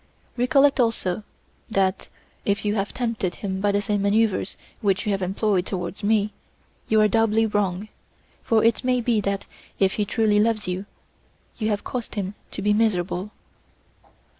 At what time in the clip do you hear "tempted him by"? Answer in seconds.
2.91-3.71